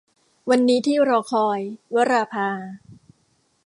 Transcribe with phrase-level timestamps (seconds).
[0.49, 1.59] วันนี้ที่รอคอย-
[1.93, 2.49] วราภา